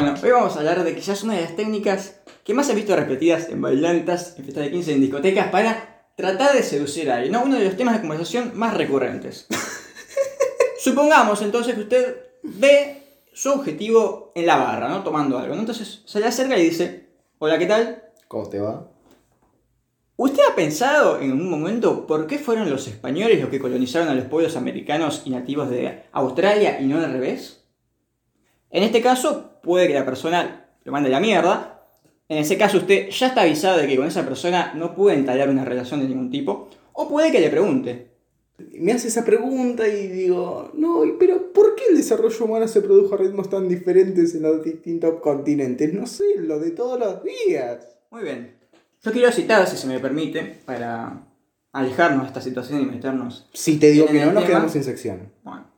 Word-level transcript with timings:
Bueno, 0.00 0.14
hoy 0.22 0.30
vamos 0.30 0.56
a 0.56 0.60
hablar 0.60 0.82
de 0.82 0.94
quizás 0.94 1.22
una 1.24 1.34
de 1.34 1.42
las 1.42 1.56
técnicas 1.56 2.22
que 2.42 2.54
más 2.54 2.70
he 2.70 2.74
visto 2.74 2.96
repetidas 2.96 3.50
en 3.50 3.60
bailantas, 3.60 4.34
en 4.38 4.44
fiestas 4.44 4.64
de 4.64 4.70
15, 4.70 4.92
en 4.94 5.00
discotecas, 5.02 5.48
para 5.48 6.06
tratar 6.16 6.54
de 6.54 6.62
seducir 6.62 7.10
a 7.10 7.16
alguien, 7.16 7.34
¿no? 7.34 7.42
Uno 7.42 7.58
de 7.58 7.66
los 7.66 7.76
temas 7.76 7.96
de 7.96 8.00
conversación 8.00 8.52
más 8.54 8.74
recurrentes. 8.74 9.46
Supongamos 10.78 11.42
entonces 11.42 11.74
que 11.74 11.82
usted 11.82 12.16
ve 12.42 13.02
su 13.34 13.50
objetivo 13.50 14.32
en 14.34 14.46
la 14.46 14.56
barra, 14.56 14.88
¿no? 14.88 15.02
Tomando 15.02 15.38
algo, 15.38 15.54
¿no? 15.54 15.60
Entonces 15.60 16.00
se 16.06 16.18
le 16.18 16.24
acerca 16.24 16.58
y 16.58 16.62
dice, 16.62 17.10
hola, 17.38 17.58
¿qué 17.58 17.66
tal? 17.66 18.02
¿Cómo 18.26 18.48
te 18.48 18.58
va? 18.58 18.90
¿Usted 20.16 20.42
ha 20.50 20.54
pensado 20.54 21.20
en 21.20 21.32
un 21.32 21.50
momento 21.50 22.06
por 22.06 22.26
qué 22.26 22.38
fueron 22.38 22.70
los 22.70 22.88
españoles 22.88 23.38
los 23.38 23.50
que 23.50 23.60
colonizaron 23.60 24.08
a 24.08 24.14
los 24.14 24.24
pueblos 24.24 24.56
americanos 24.56 25.24
y 25.26 25.30
nativos 25.30 25.68
de 25.68 26.04
Australia 26.12 26.80
y 26.80 26.86
no 26.86 26.96
al 26.96 27.12
revés? 27.12 27.66
En 28.70 28.82
este 28.82 29.02
caso, 29.02 29.49
puede 29.62 29.88
que 29.88 29.94
la 29.94 30.04
persona 30.04 30.66
lo 30.84 30.92
mande 30.92 31.08
a 31.08 31.12
la 31.12 31.20
mierda. 31.20 31.82
En 32.28 32.38
ese 32.38 32.56
caso, 32.56 32.78
usted 32.78 33.10
ya 33.10 33.28
está 33.28 33.42
avisado 33.42 33.78
de 33.78 33.88
que 33.88 33.96
con 33.96 34.06
esa 34.06 34.24
persona 34.24 34.72
no 34.74 34.94
puede 34.94 35.16
entablar 35.16 35.48
una 35.48 35.64
relación 35.64 36.00
de 36.00 36.08
ningún 36.08 36.30
tipo. 36.30 36.68
O 36.92 37.08
puede 37.08 37.32
que 37.32 37.40
le 37.40 37.50
pregunte. 37.50 38.10
Me 38.78 38.92
hace 38.92 39.08
esa 39.08 39.24
pregunta 39.24 39.88
y 39.88 40.06
digo, 40.06 40.70
no, 40.74 41.02
pero 41.18 41.52
¿por 41.52 41.74
qué 41.74 41.84
el 41.90 41.96
desarrollo 41.96 42.44
humano 42.44 42.68
se 42.68 42.82
produjo 42.82 43.14
a 43.14 43.18
ritmos 43.18 43.48
tan 43.48 43.68
diferentes 43.68 44.34
en 44.34 44.42
los 44.42 44.62
distintos 44.62 45.20
continentes? 45.20 45.92
No 45.94 46.06
sé, 46.06 46.24
lo 46.36 46.58
de 46.58 46.70
todos 46.72 46.98
los 47.00 47.22
días. 47.24 47.88
Muy 48.10 48.22
bien. 48.22 48.58
Yo 49.02 49.12
quiero 49.12 49.32
citar, 49.32 49.66
si 49.66 49.78
se 49.78 49.86
me 49.86 49.98
permite, 49.98 50.58
para 50.66 51.26
alejarnos 51.72 52.22
de 52.22 52.28
esta 52.28 52.40
situación 52.42 52.82
y 52.82 52.86
meternos. 52.86 53.48
Si 53.54 53.78
te 53.78 53.90
digo 53.90 54.06
que 54.06 54.24
no, 54.24 54.32
nos 54.32 54.44
quedamos 54.44 54.72
sin 54.72 54.84
sección. 54.84 55.32
Bueno. 55.42 55.69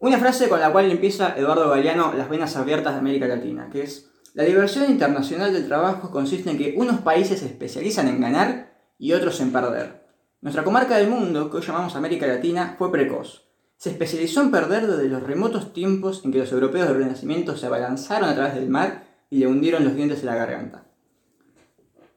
Una 0.00 0.18
frase 0.18 0.48
con 0.48 0.60
la 0.60 0.72
cual 0.72 0.90
empieza 0.90 1.34
Eduardo 1.36 1.68
Galeano 1.68 2.14
Las 2.14 2.30
venas 2.30 2.56
abiertas 2.56 2.94
de 2.94 3.00
América 3.00 3.28
Latina, 3.28 3.68
que 3.70 3.82
es 3.82 4.10
La 4.32 4.44
diversión 4.44 4.90
internacional 4.90 5.52
del 5.52 5.68
trabajo 5.68 6.10
consiste 6.10 6.50
en 6.50 6.56
que 6.56 6.74
unos 6.78 7.00
países 7.00 7.40
se 7.40 7.46
especializan 7.46 8.08
en 8.08 8.18
ganar 8.18 8.72
y 8.98 9.12
otros 9.12 9.38
en 9.40 9.52
perder. 9.52 10.06
Nuestra 10.40 10.64
comarca 10.64 10.96
del 10.96 11.10
mundo, 11.10 11.50
que 11.50 11.58
hoy 11.58 11.62
llamamos 11.62 11.96
América 11.96 12.26
Latina, 12.26 12.76
fue 12.78 12.90
precoz. 12.90 13.46
Se 13.76 13.90
especializó 13.90 14.40
en 14.40 14.50
perder 14.50 14.86
desde 14.86 15.06
los 15.06 15.22
remotos 15.22 15.74
tiempos 15.74 16.22
en 16.24 16.32
que 16.32 16.38
los 16.38 16.50
europeos 16.50 16.88
del 16.88 16.96
Renacimiento 16.96 17.54
se 17.58 17.66
abalanzaron 17.66 18.30
a 18.30 18.34
través 18.34 18.54
del 18.54 18.70
mar 18.70 19.04
y 19.28 19.38
le 19.38 19.48
hundieron 19.48 19.84
los 19.84 19.94
dientes 19.94 20.20
en 20.20 20.26
la 20.26 20.34
garganta. 20.34 20.84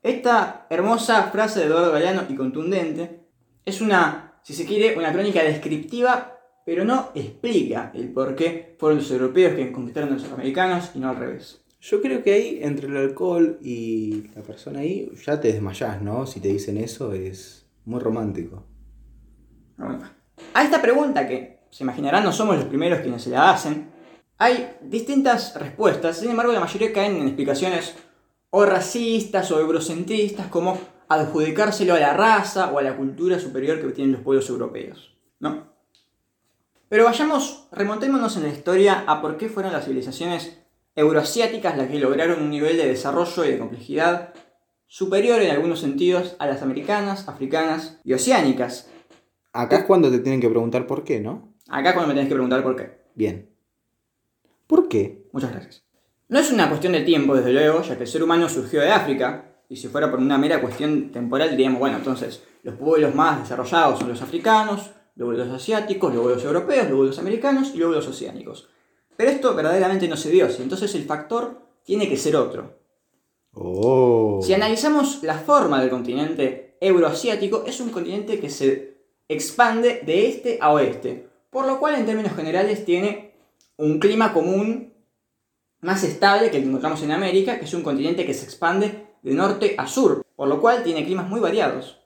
Esta 0.03 0.68
hermosa 0.70 1.23
frase 1.34 1.59
de 1.59 1.66
Eduardo 1.66 1.92
Galeano 1.92 2.23
y 2.30 2.36
contundente 2.36 3.28
es 3.66 3.81
una, 3.81 4.40
si 4.42 4.53
se 4.53 4.66
quiere, 4.66 4.97
una 4.97 5.12
crónica 5.12 5.44
descriptiva, 5.44 6.34
pero 6.66 6.86
no 6.86 7.09
explica 7.16 7.92
el 7.94 8.11
por 8.11 8.36
qué 8.36 8.75
fueron 8.80 9.00
los 9.00 9.11
europeos 9.11 9.53
que 9.53 9.72
conquistaron 9.72 10.09
a 10.09 10.14
los 10.14 10.31
americanos 10.31 10.92
y 10.95 11.00
no 11.00 11.09
al 11.09 11.17
revés. 11.17 11.64
Yo 11.81 12.02
creo 12.02 12.23
que 12.23 12.33
ahí, 12.33 12.59
entre 12.61 12.88
el 12.88 12.95
alcohol 12.95 13.58
y 13.61 14.30
la 14.36 14.42
persona 14.42 14.80
ahí, 14.80 15.11
ya 15.25 15.41
te 15.41 15.52
desmayás, 15.52 16.02
¿no? 16.02 16.25
Si 16.25 16.39
te 16.39 16.47
dicen 16.47 16.78
eso, 16.78 17.14
es 17.14 17.66
muy 17.84 18.00
romántico. 18.00 18.64
A 20.53 20.64
esta 20.64 20.81
pregunta, 20.81 21.28
que 21.28 21.59
se 21.69 21.84
imaginarán 21.84 22.23
no 22.23 22.31
somos 22.31 22.56
los 22.56 22.66
primeros 22.66 23.00
quienes 23.00 23.23
se 23.23 23.31
la 23.31 23.50
hacen, 23.50 23.91
hay 24.38 24.78
distintas 24.81 25.59
respuestas, 25.59 26.17
sin 26.17 26.30
embargo 26.30 26.53
la 26.53 26.59
mayoría 26.59 26.94
caen 26.94 27.17
en 27.17 27.28
explicaciones 27.28 27.95
o 28.50 28.66
racistas 28.66 29.52
o 29.52 29.59
eurocentristas, 29.59 30.47
como 30.47 30.78
adjudicárselo 31.09 31.95
a 31.95 32.00
la 32.00 32.14
raza 32.14 32.72
o 32.72 32.80
a 32.80 32.84
la 32.84 32.95
cultura 32.95 33.39
superior 33.39 33.81
que 33.81 33.91
tienen 33.91 34.14
los 34.14 34.22
pueblos 34.22 34.50
europeos. 34.50 35.13
¿no? 35.40 35.72
Pero 36.94 37.06
vayamos, 37.06 37.66
remontémonos 37.72 38.38
en 38.38 38.44
la 38.44 38.50
historia 38.50 39.04
a 39.08 39.20
por 39.20 39.38
qué 39.38 39.50
fueron 39.50 39.74
las 39.74 39.86
civilizaciones 39.86 40.59
euroasiáticas 40.96 41.76
las 41.76 41.90
que 41.90 41.98
lograron 41.98 42.44
un 42.44 42.52
nivel 42.52 42.78
de 42.78 42.86
desarrollo 42.86 43.46
y 43.46 43.48
de 43.50 43.58
complejidad 43.58 44.36
superior 44.86 45.42
en 45.42 45.50
algunos 45.50 45.80
sentidos 45.80 46.36
a 46.38 46.46
las 46.46 46.62
americanas, 46.62 47.28
africanas 47.28 48.00
y 48.03 48.14
oceánicas. 48.14 48.92
Acá 49.53 49.78
es 49.78 49.84
cuando 49.86 50.12
te 50.12 50.20
tienen 50.20 50.40
que 50.40 50.52
preguntar 50.52 50.86
por 50.86 51.03
qué, 51.03 51.20
¿no? 51.20 51.56
Acá 51.68 51.90
es 51.90 51.94
cuando 51.96 52.09
me 52.09 52.14
tenés 52.14 52.30
que 52.30 52.36
preguntar 52.36 52.62
por 52.62 52.76
qué. 52.76 52.92
Bien. 53.16 53.50
¿Por 54.68 54.88
qué? 54.88 55.26
Muchas 55.32 55.52
gracias. 55.52 55.84
No 56.28 56.38
es 56.38 56.52
una 56.52 56.70
cuestión 56.70 56.94
de 56.94 57.02
tiempo, 57.02 57.36
desde 57.36 57.53
luego, 57.53 57.82
ya 57.82 57.98
que 57.98 58.03
el 58.03 58.08
ser 58.08 58.22
humano 58.22 58.48
surgió 58.48 58.82
de 58.82 58.92
África, 58.92 59.46
y 59.68 59.78
si 59.78 59.88
fuera 59.88 60.12
por 60.12 60.20
una 60.20 60.38
mera 60.38 60.62
cuestión 60.62 61.12
temporal, 61.12 61.50
diríamos, 61.50 61.80
bueno, 61.80 61.98
entonces 61.98 62.44
los 62.62 62.76
pueblos 62.76 63.16
más 63.16 63.40
desarrollados 63.40 63.98
son 63.98 64.09
los 64.09 64.22
africanos, 64.22 64.92
luego 65.16 65.34
los 65.34 65.50
asiáticos, 65.50 66.13
luego 66.13 66.29
los 66.29 66.44
europeos, 66.44 66.88
luego 66.88 67.03
los 67.06 67.19
americanos 67.19 67.72
y 67.74 67.78
luego 67.78 67.94
los 67.94 68.07
oceánicos. 68.07 68.69
Pero 69.16 69.29
esto 69.29 69.53
verdaderamente 69.53 70.07
no 70.07 70.18
se 70.18 70.31
dio 70.31 70.46
así, 70.46 70.62
entonces 70.62 70.94
el 70.96 71.06
factor 71.06 71.62
tiene 71.84 72.09
que 72.09 72.18
ser 72.18 72.35
otro. 72.35 72.79
Oh. 73.53 74.40
Si 74.41 74.53
analizamos 74.53 75.22
la 75.23 75.35
forma 75.35 75.79
del 75.79 75.90
continente 75.90 76.78
euroasiático, 76.81 77.63
es 77.68 77.79
un 77.79 77.90
continente 77.90 78.40
que 78.40 78.50
se 78.50 78.97
expande 79.28 80.02
de 80.06 80.28
este 80.28 80.57
a 80.59 80.73
oeste, 80.73 81.29
por 81.50 81.66
lo 81.66 81.79
cual 81.79 81.96
en 81.96 82.06
términos 82.06 82.34
generales 82.34 82.84
tiene 82.84 83.35
un 83.78 84.00
clima 84.00 84.34
común 84.34 84.94
más 85.81 86.03
estable 86.03 86.50
que 86.50 86.57
el 86.57 86.63
que 86.63 86.69
encontramos 86.69 87.03
en 87.03 87.12
América, 87.12 87.59
que 87.59 87.66
es 87.66 87.73
un 87.73 87.84
continente 87.84 88.25
que 88.25 88.34
se 88.34 88.46
expande 88.46 89.07
de 89.22 89.34
norte 89.34 89.75
a 89.78 89.88
sur, 89.88 90.25
por 90.35 90.47
lo 90.47 90.59
cual 90.59 90.84
tiene 90.84 91.06
climas 91.06 91.29
muy 91.29 91.40
variados. 91.40 92.03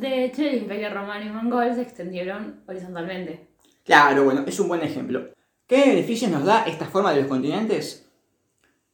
De 0.00 0.24
hecho, 0.24 0.42
el 0.42 0.56
Imperio 0.56 0.92
Romano 0.92 1.24
y 1.24 1.28
Mongol 1.28 1.74
se 1.74 1.82
extendieron 1.82 2.62
horizontalmente. 2.66 3.46
Claro, 3.84 4.24
bueno, 4.24 4.44
es 4.46 4.58
un 4.58 4.66
buen 4.66 4.82
ejemplo. 4.82 5.28
¿Qué 5.68 5.86
beneficios 5.86 6.30
nos 6.30 6.44
da 6.44 6.64
esta 6.64 6.86
forma 6.86 7.12
de 7.12 7.20
los 7.20 7.28
continentes? 7.28 8.04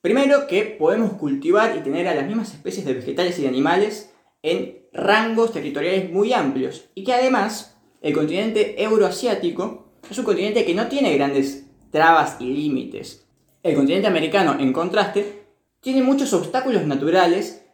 Primero 0.03 0.47
que 0.47 0.65
podemos 0.65 1.15
cultivar 1.15 1.75
y 1.77 1.81
tener 1.81 2.07
a 2.07 2.15
las 2.15 2.27
mismas 2.27 2.53
especies 2.53 2.85
de 2.85 2.95
vegetales 2.95 3.39
y 3.39 3.43
de 3.43 3.49
animales 3.49 4.13
en 4.43 4.79
rangos 4.93 5.53
territoriales 5.53 6.11
muy 6.11 6.33
amplios 6.35 6.91
y 6.95 7.05
que 7.05 7.15
además 7.15 7.79
el 8.03 8.13
continente 8.13 8.83
euroasiático 8.83 9.93
es 10.11 10.19
un 10.19 10.25
continente 10.25 10.65
que 10.65 10.75
no 10.75 10.89
tiene 10.89 11.17
grandes 11.17 11.67
trabas 11.91 12.37
y 12.41 12.45
límites. 12.45 13.27
El 13.63 13.75
continente 13.75 14.07
americano, 14.07 14.57
en 14.59 14.73
contraste, 14.73 15.45
tiene 15.81 16.03
muchos 16.03 16.33
obstáculos 16.35 16.85
naturales 16.87 17.65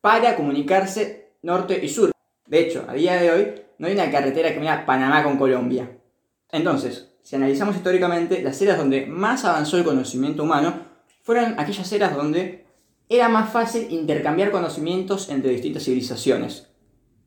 para 0.00 0.34
comunicarse 0.34 1.32
norte 1.42 1.78
y 1.82 1.88
sur. 1.88 2.10
De 2.50 2.58
hecho, 2.58 2.84
a 2.88 2.94
día 2.94 3.14
de 3.14 3.30
hoy 3.30 3.54
no 3.78 3.86
hay 3.86 3.94
una 3.94 4.10
carretera 4.10 4.52
que 4.52 4.58
una 4.58 4.84
Panamá 4.84 5.22
con 5.22 5.38
Colombia. 5.38 5.88
Entonces, 6.50 7.12
si 7.22 7.36
analizamos 7.36 7.76
históricamente, 7.76 8.42
las 8.42 8.60
eras 8.60 8.76
donde 8.76 9.06
más 9.06 9.44
avanzó 9.44 9.78
el 9.78 9.84
conocimiento 9.84 10.42
humano 10.42 10.74
fueron 11.22 11.54
aquellas 11.60 11.92
eras 11.92 12.16
donde 12.16 12.66
era 13.08 13.28
más 13.28 13.52
fácil 13.52 13.86
intercambiar 13.92 14.50
conocimientos 14.50 15.28
entre 15.28 15.52
distintas 15.52 15.84
civilizaciones. 15.84 16.66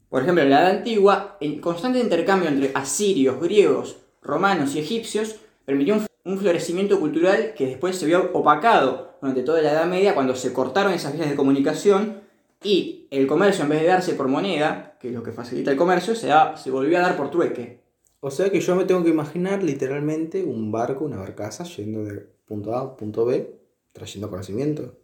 Por 0.10 0.24
ejemplo, 0.24 0.44
en 0.44 0.50
la 0.50 0.60
Edad 0.60 0.72
Antigua, 0.72 1.38
el 1.40 1.62
constante 1.62 2.02
intercambio 2.02 2.50
entre 2.50 2.72
asirios, 2.74 3.40
griegos, 3.40 3.96
romanos 4.22 4.76
y 4.76 4.80
egipcios 4.80 5.38
permitió 5.64 5.94
un, 5.94 6.06
un 6.26 6.38
florecimiento 6.38 7.00
cultural 7.00 7.54
que 7.56 7.68
después 7.68 7.96
se 7.96 8.08
vio 8.08 8.30
opacado 8.34 9.18
durante 9.22 9.44
toda 9.44 9.62
la 9.62 9.72
Edad 9.72 9.86
Media 9.86 10.16
cuando 10.16 10.36
se 10.36 10.52
cortaron 10.52 10.92
esas 10.92 11.14
vías 11.14 11.30
de 11.30 11.38
comunicación 11.38 12.24
y 12.64 13.08
el 13.12 13.28
comercio 13.28 13.64
en 13.64 13.70
vez 13.70 13.82
de 13.82 13.88
darse 13.88 14.14
por 14.14 14.28
moneda, 14.28 14.98
que 15.00 15.10
es 15.10 15.14
lo 15.14 15.22
que 15.24 15.32
facilita 15.32 15.72
el 15.72 15.78
comercio, 15.78 16.16
se, 16.16 16.28
da- 16.28 16.56
se 16.58 16.72
volvió 16.72 16.98
a 16.98 17.02
dar 17.02 17.18
por 17.18 17.30
trueque. 17.30 17.82
O 18.20 18.32
sea 18.32 18.50
que 18.50 18.62
yo 18.62 18.76
me 18.76 18.86
tengo 18.86 19.04
que 19.04 19.10
imaginar 19.10 19.62
literalmente 19.64 20.44
un 20.44 20.72
barco, 20.72 21.04
una 21.06 21.18
barcaza, 21.18 21.66
yendo 21.66 22.04
de 22.04 22.26
punto 22.46 22.74
A 22.76 22.82
a 22.82 22.96
punto 22.98 23.26
B, 23.26 23.60
trayendo 23.92 24.30
conocimiento. 24.30 25.00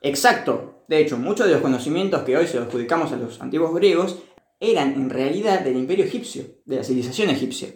Exacto. 0.00 0.84
De 0.88 0.98
hecho, 0.98 1.16
muchos 1.18 1.46
de 1.46 1.52
los 1.52 1.62
conocimientos 1.62 2.22
que 2.22 2.36
hoy 2.36 2.46
se 2.46 2.58
los 2.58 2.68
adjudicamos 2.68 3.12
a 3.12 3.16
los 3.16 3.40
antiguos 3.40 3.74
griegos 3.74 4.18
eran 4.60 4.92
en 4.92 5.10
realidad 5.10 5.60
del 5.62 5.76
imperio 5.76 6.04
egipcio, 6.04 6.44
de 6.64 6.76
la 6.76 6.84
civilización 6.84 7.30
egipcia. 7.30 7.68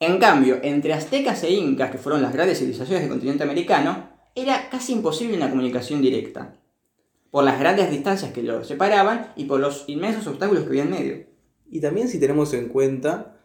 En 0.00 0.18
cambio, 0.18 0.60
entre 0.62 0.92
aztecas 0.92 1.42
e 1.42 1.50
incas, 1.50 1.90
que 1.90 1.98
fueron 1.98 2.22
las 2.22 2.32
grandes 2.32 2.58
civilizaciones 2.58 3.02
del 3.02 3.10
continente 3.10 3.42
americano, 3.42 4.10
era 4.36 4.68
casi 4.70 4.92
imposible 4.92 5.36
una 5.36 5.50
comunicación 5.50 6.00
directa, 6.00 6.57
por 7.30 7.44
las 7.44 7.58
grandes 7.58 7.90
distancias 7.90 8.32
que 8.32 8.42
los 8.42 8.66
separaban 8.66 9.32
y 9.36 9.44
por 9.44 9.60
los 9.60 9.84
inmensos 9.88 10.26
obstáculos 10.26 10.62
que 10.62 10.68
había 10.70 10.82
en 10.82 10.90
medio. 10.90 11.26
Y 11.70 11.80
también 11.80 12.08
si 12.08 12.18
tenemos 12.18 12.54
en 12.54 12.68
cuenta 12.68 13.38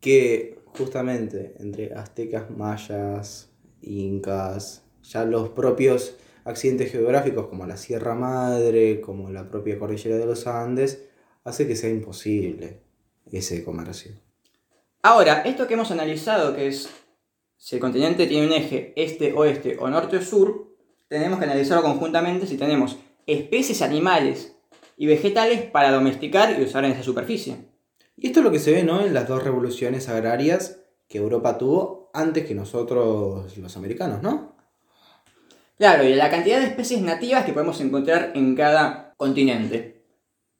que 0.00 0.62
justamente 0.66 1.54
entre 1.58 1.94
aztecas, 1.94 2.50
mayas, 2.50 3.50
incas, 3.82 4.82
ya 5.02 5.24
los 5.24 5.50
propios 5.50 6.16
accidentes 6.44 6.90
geográficos 6.90 7.46
como 7.46 7.66
la 7.66 7.76
Sierra 7.76 8.14
Madre, 8.14 9.00
como 9.00 9.30
la 9.30 9.48
propia 9.48 9.78
cordillera 9.78 10.16
de 10.16 10.26
los 10.26 10.46
Andes, 10.46 11.08
hace 11.44 11.66
que 11.66 11.76
sea 11.76 11.90
imposible 11.90 12.80
ese 13.30 13.64
comercio. 13.64 14.12
Ahora, 15.02 15.42
esto 15.42 15.66
que 15.66 15.74
hemos 15.74 15.90
analizado, 15.90 16.54
que 16.54 16.66
es 16.66 16.90
si 17.56 17.76
el 17.76 17.80
continente 17.80 18.26
tiene 18.26 18.46
un 18.46 18.52
eje 18.52 18.92
este-oeste 18.96 19.76
o 19.78 19.88
norte-sur, 19.88 20.76
tenemos 21.08 21.38
que 21.38 21.44
analizarlo 21.44 21.82
conjuntamente 21.82 22.46
si 22.46 22.56
tenemos 22.56 22.98
especies 23.32 23.82
animales 23.82 24.56
y 24.96 25.06
vegetales 25.06 25.62
para 25.62 25.92
domesticar 25.92 26.58
y 26.58 26.62
usar 26.62 26.84
en 26.84 26.92
esa 26.92 27.02
superficie. 27.02 27.68
Y 28.16 28.26
esto 28.26 28.40
es 28.40 28.44
lo 28.44 28.52
que 28.52 28.58
se 28.58 28.72
ve 28.72 28.82
¿no? 28.82 29.04
en 29.04 29.14
las 29.14 29.28
dos 29.28 29.42
revoluciones 29.42 30.08
agrarias 30.08 30.80
que 31.08 31.18
Europa 31.18 31.58
tuvo 31.58 32.10
antes 32.12 32.44
que 32.46 32.54
nosotros 32.54 33.56
los 33.56 33.76
americanos, 33.76 34.22
¿no? 34.22 34.56
Claro, 35.78 36.04
y 36.04 36.14
la 36.14 36.30
cantidad 36.30 36.60
de 36.60 36.66
especies 36.66 37.00
nativas 37.00 37.44
que 37.44 37.52
podemos 37.52 37.80
encontrar 37.80 38.32
en 38.34 38.54
cada 38.54 39.14
continente. 39.16 40.04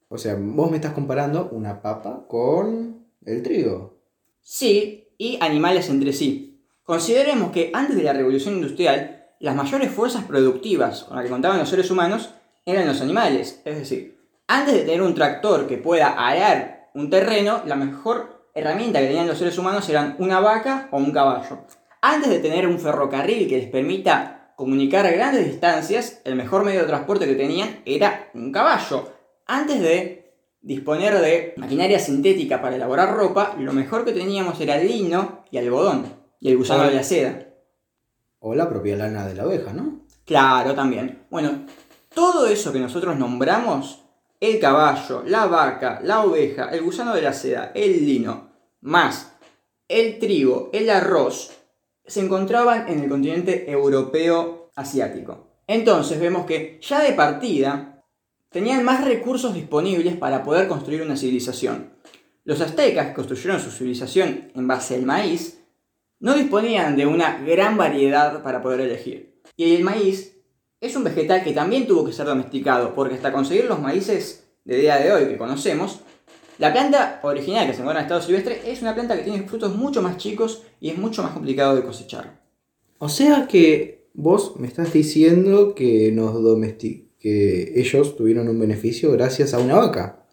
O 0.09 0.17
sea, 0.17 0.37
vos 0.41 0.71
me 0.71 0.79
estás 0.79 0.93
comparando 0.93 1.51
una 1.53 1.83
papa 1.83 2.25
con 2.27 3.07
el 3.27 3.43
trigo. 3.43 4.01
Sí, 4.41 5.09
y 5.19 5.39
animales 5.43 5.91
entre 5.91 6.15
sí. 6.15 6.65
Consideremos 6.83 7.53
que 7.53 7.71
antes 7.75 7.95
de 7.97 8.03
la 8.03 8.15
revolución 8.15 8.55
industrial, 8.55 9.29
las 9.39 9.55
mayores 9.55 9.91
fuerzas 9.91 10.25
productivas 10.25 11.05
con 11.05 11.17
las 11.17 11.25
que 11.25 11.31
contaban 11.31 11.59
los 11.59 11.69
seres 11.69 11.91
humanos 11.91 12.35
eran 12.71 12.87
los 12.87 13.01
animales. 13.01 13.61
Es 13.65 13.77
decir, 13.77 14.19
antes 14.47 14.75
de 14.75 14.81
tener 14.81 15.03
un 15.03 15.15
tractor 15.15 15.67
que 15.67 15.77
pueda 15.77 16.09
arar 16.09 16.91
un 16.95 17.11
terreno, 17.11 17.63
la 17.67 17.77
mejor 17.77 18.49
herramienta 18.55 19.01
que 19.01 19.07
tenían 19.07 19.27
los 19.27 19.39
seres 19.39 19.57
humanos 19.59 19.89
eran 19.89 20.17
una 20.19 20.41
vaca 20.41 20.89
o 20.91 20.99
un 20.99 21.13
caballo. 21.13 21.61
Antes 22.03 22.31
de 22.31 22.39
tener 22.39 22.67
un 22.67 22.79
ferrocarril 22.79 23.49
que 23.49 23.59
les 23.59 23.69
permita 23.69 24.53
comunicar 24.57 25.07
a 25.07 25.11
grandes 25.11 25.47
distancias, 25.47 26.21
el 26.25 26.35
mejor 26.35 26.65
medio 26.65 26.81
de 26.81 26.87
transporte 26.87 27.27
que 27.27 27.35
tenían 27.35 27.81
era 27.85 28.31
un 28.35 28.53
caballo. 28.53 29.13
Antes 29.47 29.81
de 29.81 30.35
disponer 30.63 31.19
de 31.21 31.55
maquinaria 31.57 31.99
sintética 31.99 32.61
para 32.61 32.77
elaborar 32.77 33.15
ropa, 33.15 33.55
lo 33.59 33.73
mejor 33.73 34.05
que 34.05 34.13
teníamos 34.13 34.61
era 34.61 34.77
lino 34.77 35.45
y 35.51 35.59
algodón, 35.59 36.07
y 36.41 36.51
el 36.51 36.57
gusano 36.57 36.85
de 36.85 36.95
la 36.95 37.03
seda. 37.03 37.47
O 38.41 38.55
la 38.55 38.69
propia 38.69 38.97
lana 38.97 39.27
de 39.27 39.35
la 39.35 39.47
oveja, 39.47 39.73
¿no? 39.73 40.01
Claro, 40.25 40.75
también. 40.75 41.27
Bueno, 41.31 41.67
todo 42.15 42.47
eso 42.47 42.73
que 42.73 42.81
nosotros 42.81 43.17
nombramos, 43.17 44.05
el 44.41 44.59
caballo, 44.59 45.23
la 45.27 45.47
vaca, 45.47 46.01
la 46.03 46.25
oveja, 46.25 46.71
el 46.71 46.83
gusano 46.83 47.15
de 47.15 47.23
la 47.23 47.33
seda, 47.33 47.73
el 47.75 48.07
lino, 48.07 48.51
más 48.81 49.31
el 49.91 50.21
trigo, 50.21 50.71
el 50.73 50.89
arroz, 50.89 51.51
se 52.07 52.21
encontraban 52.21 52.89
en 52.89 53.01
el 53.01 53.09
continente 53.09 53.69
europeo 53.69 54.71
asiático. 54.77 55.49
Entonces 55.67 56.21
vemos 56.21 56.47
que 56.47 56.79
ya 56.81 57.03
de 57.03 57.13
partida 57.13 58.05
tenían 58.51 58.85
más 58.85 59.05
recursos 59.05 59.53
disponibles 59.53 60.17
para 60.17 60.45
poder 60.45 60.69
construir 60.69 61.03
una 61.03 61.17
civilización. 61.17 61.93
Los 62.45 62.61
aztecas 62.61 63.13
construyeron 63.15 63.61
su 63.61 63.73
civilización 63.73 64.53
en 64.55 64.69
base 64.69 64.95
al 64.95 65.03
maíz, 65.03 65.61
no 66.21 66.35
disponían 66.35 66.97
de 66.97 67.07
una 67.07 67.41
gran 67.41 67.77
variedad 67.77 68.45
para 68.45 68.63
poder 68.63 68.83
elegir. 68.83 69.41
Y 69.57 69.75
el 69.75 69.83
maíz 69.83 70.40
es 70.81 70.97
un 70.97 71.05
vegetal 71.05 71.45
que 71.45 71.53
también 71.53 71.87
tuvo 71.87 72.05
que 72.05 72.13
ser 72.13 72.27
domesticado, 72.27 72.95
porque 72.95 73.15
hasta 73.15 73.33
conseguir 73.33 73.67
los 73.67 73.81
maíces 73.81 74.45
de 74.65 74.79
día 74.79 74.97
de 74.97 75.13
hoy 75.13 75.27
que 75.27 75.37
conocemos, 75.37 76.01
la 76.59 76.73
planta 76.73 77.21
original 77.23 77.67
que 77.67 77.75
se 77.75 77.81
encuentra 77.81 78.01
en 78.01 78.07
estado 78.07 78.23
silvestre 78.23 78.63
es 78.67 78.83
una 78.83 78.95
planta 78.95 79.17
que 79.17 79.23
tiene 79.23 79.43
frutos 79.43 79.75
mucho 79.77 80.03
más 80.03 80.17
chicos 80.17 80.63
y 80.81 80.91
es 80.91 80.99
mucho 80.99 81.23
más 81.23 81.33
complicado 81.33 81.77
de 81.77 81.83
cosechar. 81.83 82.41
O 82.99 83.09
sea 83.09 83.47
que 83.47 84.09
vos 84.15 84.57
me 84.59 84.67
estás 84.67 84.93
diciendo 84.93 85.75
que 85.75 86.13
nos 86.13 86.35
que 87.19 87.73
ellos 87.77 88.17
tuvieron 88.17 88.49
un 88.49 88.59
beneficio 88.59 89.13
gracias 89.13 89.55
a 89.55 89.59
una 89.59 89.77
vaca. 89.77 90.25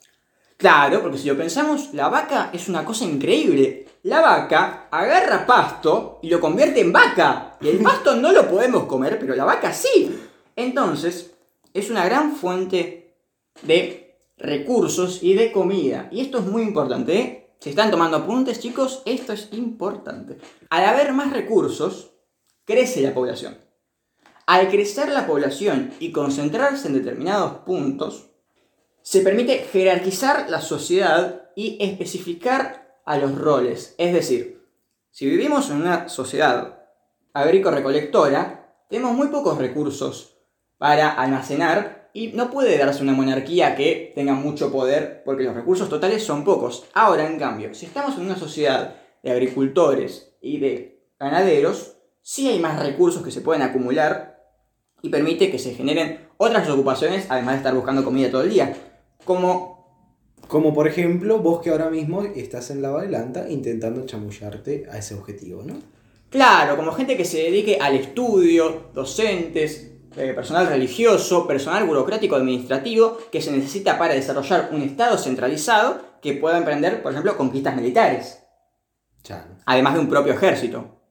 Claro, 0.57 1.01
porque 1.01 1.17
si 1.17 1.27
lo 1.27 1.37
pensamos, 1.37 1.93
la 1.93 2.09
vaca 2.09 2.49
es 2.53 2.67
una 2.67 2.83
cosa 2.83 3.05
increíble. 3.05 3.85
La 4.03 4.21
vaca 4.21 4.87
agarra 4.89 5.45
pasto 5.45 6.19
y 6.23 6.29
lo 6.29 6.39
convierte 6.39 6.81
en 6.81 6.91
vaca. 6.91 7.57
Y 7.61 7.67
el 7.67 7.77
pasto 7.79 8.15
no 8.15 8.31
lo 8.31 8.49
podemos 8.49 8.85
comer, 8.85 9.19
pero 9.19 9.35
la 9.35 9.45
vaca 9.45 9.71
sí. 9.71 10.09
Entonces, 10.57 11.35
es 11.73 11.91
una 11.91 12.03
gran 12.03 12.35
fuente 12.35 13.15
de 13.61 14.17
recursos 14.37 15.21
y 15.21 15.35
de 15.35 15.51
comida. 15.51 16.09
Y 16.11 16.21
esto 16.21 16.39
es 16.39 16.45
muy 16.45 16.63
importante. 16.63 17.19
¿eh? 17.19 17.49
Si 17.59 17.69
están 17.69 17.91
tomando 17.91 18.17
apuntes, 18.17 18.59
chicos, 18.59 19.03
esto 19.05 19.33
es 19.33 19.49
importante. 19.51 20.39
Al 20.71 20.85
haber 20.85 21.13
más 21.13 21.31
recursos, 21.31 22.11
crece 22.65 23.01
la 23.01 23.13
población. 23.13 23.55
Al 24.47 24.67
crecer 24.69 25.09
la 25.09 25.27
población 25.27 25.91
y 25.99 26.11
concentrarse 26.11 26.87
en 26.87 26.95
determinados 26.95 27.59
puntos, 27.59 28.31
se 29.03 29.21
permite 29.21 29.59
jerarquizar 29.71 30.49
la 30.49 30.59
sociedad 30.59 31.51
y 31.55 31.77
especificar 31.79 32.99
a 33.05 33.19
los 33.19 33.37
roles. 33.37 33.93
Es 33.99 34.11
decir, 34.11 34.65
si 35.11 35.29
vivimos 35.29 35.69
en 35.69 35.77
una 35.77 36.09
sociedad 36.09 36.79
agrícola-recolectora, 37.33 38.73
tenemos 38.89 39.15
muy 39.15 39.27
pocos 39.27 39.59
recursos 39.59 40.36
para 40.77 41.11
almacenar 41.11 42.09
y 42.13 42.29
no 42.29 42.49
puede 42.49 42.77
darse 42.77 43.03
una 43.03 43.13
monarquía 43.13 43.75
que 43.75 44.11
tenga 44.15 44.33
mucho 44.33 44.71
poder 44.71 45.21
porque 45.23 45.43
los 45.43 45.55
recursos 45.55 45.89
totales 45.89 46.23
son 46.23 46.43
pocos. 46.43 46.85
Ahora, 46.93 47.27
en 47.27 47.37
cambio, 47.37 47.73
si 47.73 47.85
estamos 47.85 48.15
en 48.17 48.25
una 48.25 48.37
sociedad 48.37 48.95
de 49.21 49.31
agricultores 49.31 50.33
y 50.41 50.59
de 50.59 51.03
ganaderos, 51.19 51.97
sí 52.21 52.47
hay 52.47 52.59
más 52.59 52.81
recursos 52.81 53.23
que 53.23 53.31
se 53.31 53.41
pueden 53.41 53.61
acumular 53.61 54.43
y 55.01 55.09
permite 55.09 55.51
que 55.51 55.59
se 55.59 55.73
generen 55.75 56.27
otras 56.37 56.69
ocupaciones 56.69 57.27
además 57.29 57.53
de 57.53 57.57
estar 57.57 57.75
buscando 57.75 58.03
comida 58.03 58.31
todo 58.31 58.41
el 58.41 58.49
día. 58.49 58.75
Como 59.25 59.77
Como 60.47 60.73
por 60.73 60.87
ejemplo, 60.87 61.39
vos 61.39 61.61
que 61.61 61.71
ahora 61.71 61.89
mismo 61.89 62.23
estás 62.23 62.71
en 62.71 62.81
la 62.81 62.89
bailanta 62.89 63.49
intentando 63.49 64.05
chamullarte 64.05 64.85
a 64.89 64.97
ese 64.97 65.15
objetivo, 65.15 65.61
¿no? 65.63 65.75
Claro, 66.29 66.77
como 66.77 66.91
gente 66.93 67.17
que 67.17 67.25
se 67.25 67.39
dedique 67.39 67.77
al 67.81 67.95
estudio, 67.95 68.89
docentes, 68.93 69.96
eh, 70.17 70.33
personal 70.33 70.67
religioso, 70.67 71.47
personal 71.47 71.85
burocrático 71.85 72.35
administrativo 72.35 73.17
que 73.31 73.41
se 73.41 73.51
necesita 73.51 73.99
para 73.99 74.15
desarrollar 74.15 74.69
un 74.71 74.81
Estado 74.81 75.17
centralizado 75.17 76.01
que 76.21 76.33
pueda 76.33 76.57
emprender, 76.57 77.03
por 77.03 77.11
ejemplo, 77.11 77.37
conquistas 77.37 77.75
militares, 77.75 78.43
Chan. 79.23 79.59
además 79.65 79.93
de 79.93 79.99
un 79.99 80.09
propio 80.09 80.33
ejército. 80.33 81.01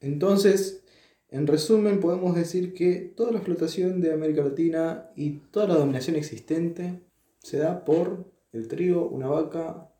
Entonces, 0.00 0.84
en 1.30 1.46
resumen, 1.46 2.00
podemos 2.00 2.34
decir 2.34 2.74
que 2.74 3.12
toda 3.16 3.32
la 3.32 3.38
explotación 3.38 4.00
de 4.00 4.12
América 4.12 4.42
Latina 4.42 5.10
y 5.16 5.40
toda 5.50 5.66
la 5.66 5.74
dominación 5.74 6.16
existente 6.16 7.02
se 7.40 7.58
da 7.58 7.84
por 7.84 8.30
el 8.52 8.68
trigo, 8.68 9.08
una 9.08 9.28
vaca. 9.28 9.90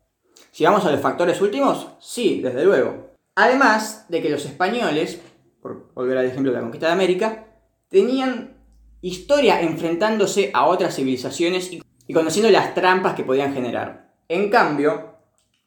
Si 0.51 0.63
vamos 0.63 0.85
a 0.85 0.91
los 0.91 1.01
factores 1.01 1.41
últimos, 1.41 1.95
sí, 1.99 2.41
desde 2.41 2.63
luego. 2.63 3.09
Además 3.35 4.05
de 4.09 4.21
que 4.21 4.29
los 4.29 4.45
españoles, 4.45 5.19
por 5.61 5.93
volver 5.93 6.17
al 6.17 6.25
ejemplo 6.25 6.51
de 6.51 6.57
la 6.57 6.63
conquista 6.63 6.87
de 6.87 6.93
América, 6.93 7.48
tenían 7.89 8.57
historia 9.01 9.61
enfrentándose 9.61 10.51
a 10.53 10.67
otras 10.67 10.95
civilizaciones 10.95 11.71
y 12.07 12.13
conociendo 12.13 12.49
las 12.49 12.73
trampas 12.73 13.15
que 13.15 13.23
podían 13.23 13.53
generar. 13.53 14.13
En 14.27 14.49
cambio, 14.49 15.15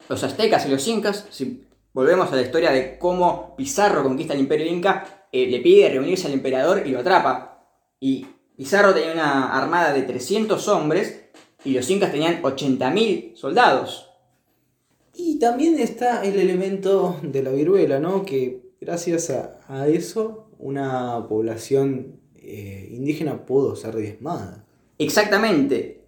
los 0.08 0.23
aztecas 0.25 0.66
y 0.66 0.70
los 0.70 0.87
incas, 0.88 1.26
si 1.30 1.64
volvemos 1.92 2.32
a 2.32 2.37
la 2.37 2.42
historia 2.42 2.70
de 2.70 2.99
cómo 2.99 3.54
Pizarro 3.56 4.02
conquista 4.02 4.35
el 4.35 4.40
imperio 4.40 4.66
inca, 4.66 5.26
eh, 5.32 5.46
le 5.46 5.61
pide 5.61 5.88
reunirse 5.88 6.26
al 6.26 6.35
emperador 6.35 6.82
y 6.87 6.90
lo 6.90 7.00
atrapa. 7.00 7.66
Y 8.00 8.26
Pizarro 8.56 8.94
tenía 8.94 9.12
una 9.12 9.56
armada 9.56 9.92
de 9.92 10.02
300 10.02 10.66
hombres 10.68 11.30
y 11.64 11.73
los 11.73 11.88
incas 11.90 12.12
tenían 12.12 12.42
80.000 12.42 13.37
soldados. 13.37 14.11
Y 15.14 15.38
también 15.38 15.78
está 15.78 16.25
el 16.25 16.38
elemento 16.38 17.18
de 17.23 17.42
la 17.42 17.50
viruela, 17.50 17.99
¿no? 17.99 18.25
Que 18.25 18.73
gracias 18.80 19.30
a 19.30 19.88
eso 19.88 20.49
una 20.58 21.26
población 21.28 22.21
eh, 22.42 22.88
indígena 22.90 23.46
pudo 23.46 23.76
ser 23.76 23.96
diezmada. 23.96 24.64
Exactamente. 24.99 26.04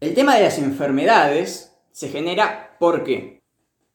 El 0.00 0.14
tema 0.14 0.36
de 0.36 0.42
las 0.42 0.58
enfermedades 0.58 1.72
se 1.90 2.08
genera 2.08 2.76
porque 2.78 3.40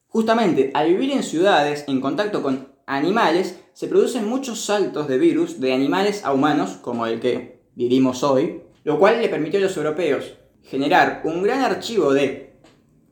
justamente 0.08 0.72
al 0.74 0.90
vivir 0.90 1.12
en 1.12 1.24
ciudades 1.24 1.86
en 1.88 2.02
contacto 2.02 2.44
con 2.44 2.74
animales 2.86 3.60
se 3.74 3.88
producen 3.88 4.28
muchos 4.28 4.66
saltos 4.66 5.08
de 5.08 5.18
virus 5.18 5.60
de 5.60 5.74
animales 5.74 6.26
a 6.26 6.34
humanos 6.34 6.78
como 6.82 7.06
el 7.08 7.20
que 7.20 7.62
vivimos 7.76 8.24
hoy, 8.24 8.62
lo 8.84 9.00
cual 9.00 9.22
le 9.22 9.30
permitió 9.30 9.60
a 9.60 9.64
los 9.64 9.78
europeos 9.78 10.38
generar 10.64 11.22
un 11.24 11.44
gran 11.44 11.62
archivo 11.62 12.14
de 12.14 12.54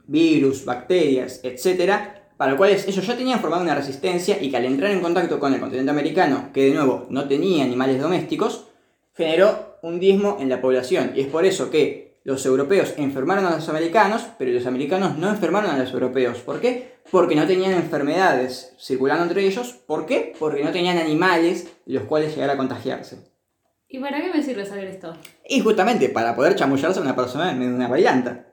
virus, 0.07 0.65
bacterias, 0.65 1.39
etc., 1.43 2.20
para 2.41 2.53
los 2.53 2.57
cuales 2.57 2.87
ellos 2.87 3.05
ya 3.05 3.15
tenían 3.15 3.39
formado 3.39 3.61
una 3.61 3.75
resistencia 3.75 4.41
y 4.41 4.49
que 4.49 4.57
al 4.57 4.65
entrar 4.65 4.89
en 4.89 4.99
contacto 4.99 5.39
con 5.39 5.53
el 5.53 5.59
continente 5.59 5.91
americano, 5.91 6.49
que 6.51 6.65
de 6.65 6.73
nuevo 6.73 7.05
no 7.11 7.27
tenía 7.27 7.63
animales 7.63 8.01
domésticos, 8.01 8.65
generó 9.13 9.77
un 9.83 9.99
diezmo 9.99 10.37
en 10.39 10.49
la 10.49 10.59
población. 10.59 11.11
Y 11.13 11.21
es 11.21 11.27
por 11.27 11.45
eso 11.45 11.69
que 11.69 12.19
los 12.23 12.43
europeos 12.47 12.95
enfermaron 12.97 13.45
a 13.45 13.57
los 13.57 13.69
americanos, 13.69 14.25
pero 14.39 14.49
los 14.49 14.65
americanos 14.65 15.19
no 15.19 15.29
enfermaron 15.29 15.69
a 15.69 15.77
los 15.77 15.93
europeos. 15.93 16.39
¿Por 16.39 16.59
qué? 16.59 16.95
Porque 17.11 17.35
no 17.35 17.45
tenían 17.45 17.73
enfermedades 17.73 18.73
circulando 18.79 19.25
entre 19.25 19.45
ellos. 19.45 19.73
¿Por 19.85 20.07
qué? 20.07 20.33
Porque 20.39 20.63
no 20.63 20.71
tenían 20.71 20.97
animales 20.97 21.67
los 21.85 22.05
cuales 22.05 22.33
llegar 22.33 22.49
a 22.49 22.57
contagiarse. 22.57 23.19
¿Y 23.87 23.99
para 23.99 24.19
qué 24.19 24.33
me 24.33 24.41
sirve 24.41 24.65
saber 24.65 24.85
esto? 24.85 25.13
Y 25.47 25.59
justamente 25.59 26.09
para 26.09 26.35
poder 26.35 26.55
chamullarse 26.55 26.97
a 26.97 27.03
una 27.03 27.15
persona 27.15 27.51
en 27.51 27.59
medio 27.59 27.69
de 27.69 27.77
una 27.77 27.87
bailanta. 27.87 28.50